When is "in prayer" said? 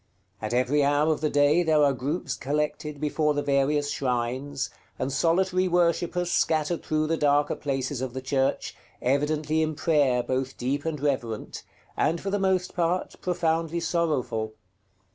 9.61-10.23